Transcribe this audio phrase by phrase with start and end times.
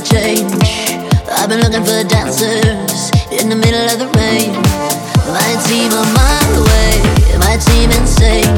[0.00, 0.96] change.
[1.28, 4.52] I've been looking for dancers in the middle of the rain.
[5.28, 6.92] My team on my way,
[7.38, 8.48] my team insane.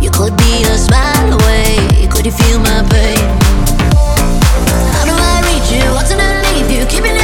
[0.00, 3.26] You could be a smile away, could you feel my pain?
[4.94, 5.84] How do I reach you?
[5.92, 6.86] What's in I leave you?
[6.86, 7.19] Keeping